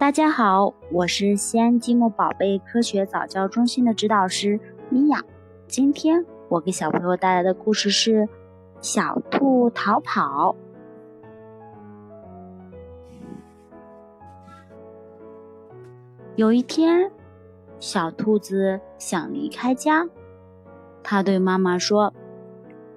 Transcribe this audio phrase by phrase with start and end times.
[0.00, 4.58] 大家好，我是西安积木宝贝科学早教中心的指导师
[4.88, 5.22] 米娅。
[5.68, 8.22] 今天我给小朋友带来的故事是
[8.80, 10.54] 《小兔逃跑》。
[16.34, 17.12] 有一天，
[17.78, 20.08] 小兔子想离开家，
[21.02, 22.14] 它对妈妈说：“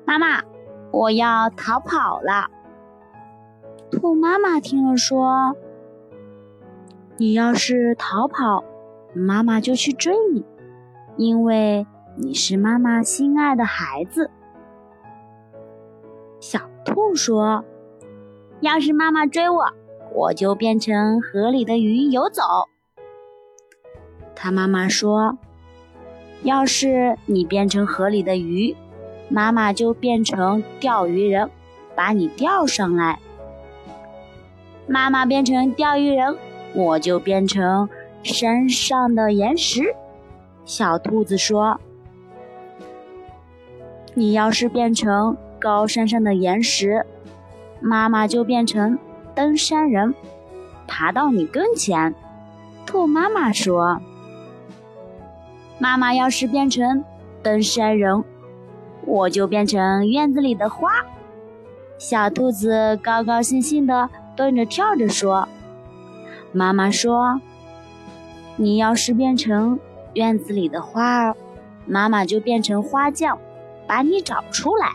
[0.08, 0.42] 妈妈，
[0.92, 2.50] 我要逃跑了。”
[3.92, 5.54] 兔妈妈听了说。
[7.18, 8.64] 你要是逃跑，
[9.14, 10.44] 妈妈就去追你，
[11.16, 11.86] 因为
[12.16, 14.32] 你是妈妈心爱的孩子。
[16.40, 17.64] 小兔说
[18.62, 19.64] ：“要是妈妈追我，
[20.12, 22.42] 我就变成河里的鱼游走。”
[24.36, 25.38] 他妈妈说
[26.42, 28.76] ：“要是你变成河里的鱼，
[29.30, 31.52] 妈妈就变成钓鱼人，
[31.96, 33.20] 把你钓上来。”
[34.88, 36.36] 妈妈变成钓鱼人。
[36.76, 37.88] 我就变成
[38.24, 39.96] 山上的岩石。
[40.66, 41.80] 小兔子说
[44.16, 47.06] ：“你要是变成高山上的岩石，
[47.82, 48.98] 妈妈就变成
[49.36, 50.14] 登山人，
[50.88, 52.16] 爬到你跟前。”
[52.86, 54.02] 兔妈妈说
[55.80, 57.04] ：“妈妈要是变成
[57.42, 58.24] 登山人，
[59.06, 60.90] 我就变成院子里的花。”
[61.98, 65.48] 小兔子高高兴兴地蹦着跳着说。
[66.56, 67.42] 妈妈说
[68.58, 69.80] ：“你要是变成
[70.14, 71.36] 院子里的花儿，
[71.88, 73.40] 妈妈就变成花匠，
[73.88, 74.94] 把你找出来。”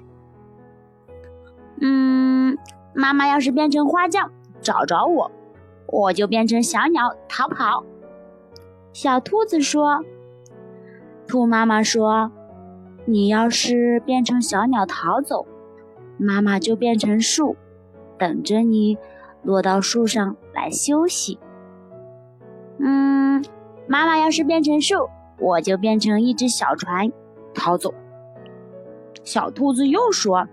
[1.82, 2.56] 嗯，
[2.94, 5.32] 妈妈要是变成花匠，找着我，
[5.86, 7.84] 我就变成小鸟逃跑。
[8.92, 10.04] 小兔子说
[11.26, 12.30] ：“兔妈妈说，
[13.04, 15.44] 你要是变成小鸟逃走，
[16.18, 17.56] 妈妈就变成树，
[18.16, 18.96] 等着你
[19.42, 21.40] 落到树上来休息。”
[22.80, 23.44] 嗯，
[23.88, 25.08] 妈妈要是变成树，
[25.38, 27.10] 我就变成一只小船
[27.52, 27.92] 逃走。
[29.24, 30.46] 小兔子又说：“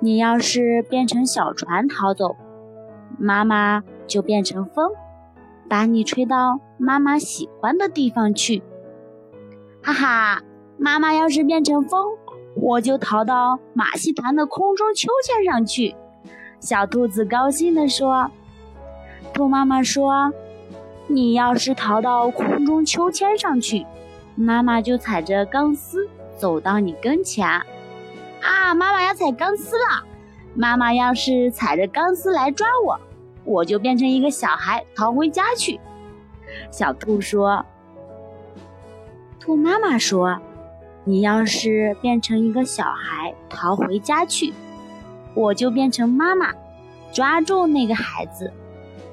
[0.00, 2.36] 你要是变成小船逃走，
[3.18, 4.92] 妈妈就变成风，
[5.68, 8.62] 把你吹到妈妈喜欢的地方去。”
[9.82, 10.42] 哈哈，
[10.78, 12.16] 妈妈要是变成风，
[12.54, 15.96] 我就逃到马戏团的空中秋千上去。
[16.60, 18.30] 小兔子高兴地说
[19.34, 20.32] ：“兔妈妈说。”
[21.08, 23.86] 你要是逃到空中秋千上去，
[24.34, 27.46] 妈妈就踩着钢丝走到你跟前。
[27.48, 30.04] 啊，妈妈要踩钢丝了！
[30.54, 32.98] 妈妈要是踩着钢丝来抓我，
[33.44, 35.78] 我就变成一个小孩逃回家去。
[36.70, 37.64] 小兔说
[39.38, 40.40] ：“兔妈妈说，
[41.04, 44.52] 你要是变成一个小孩逃回家去，
[45.34, 46.52] 我就变成妈妈，
[47.12, 48.52] 抓住那个孩子。”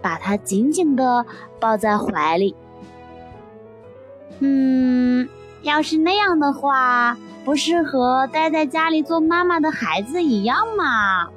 [0.03, 1.25] 把它紧紧地
[1.59, 2.56] 抱在怀里。
[4.40, 5.28] 嗯，
[5.62, 11.30] 要是那样的话，不是和待在家里做妈妈的孩子一样吗？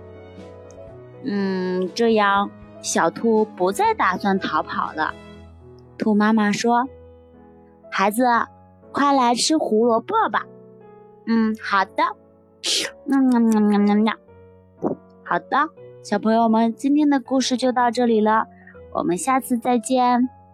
[1.22, 2.50] 嗯，这样
[2.82, 5.14] 小兔不再打算逃跑了。
[5.96, 6.88] 兔妈妈说
[7.90, 8.24] ：“孩子，
[8.92, 10.44] 快来吃胡萝卜吧。”
[11.26, 12.02] 嗯，好的。
[13.06, 14.12] 嗯嗯嗯嗯嗯嗯。
[15.24, 15.68] 好的，
[16.02, 18.46] 小朋友们，今天的故事就到这里了。
[18.96, 20.45] 我们下次再见。